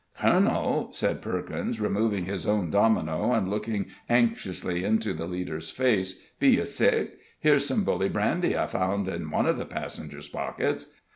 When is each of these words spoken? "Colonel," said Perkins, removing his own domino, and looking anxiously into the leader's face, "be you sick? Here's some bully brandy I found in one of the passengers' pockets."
"Colonel," 0.17 0.91
said 0.93 1.21
Perkins, 1.21 1.79
removing 1.79 2.25
his 2.25 2.47
own 2.47 2.71
domino, 2.71 3.33
and 3.33 3.47
looking 3.47 3.89
anxiously 4.09 4.83
into 4.83 5.13
the 5.13 5.27
leader's 5.27 5.69
face, 5.69 6.19
"be 6.39 6.55
you 6.55 6.65
sick? 6.65 7.19
Here's 7.39 7.67
some 7.67 7.83
bully 7.83 8.09
brandy 8.09 8.57
I 8.57 8.65
found 8.65 9.07
in 9.07 9.29
one 9.29 9.45
of 9.45 9.59
the 9.59 9.65
passengers' 9.67 10.27
pockets." 10.27 10.87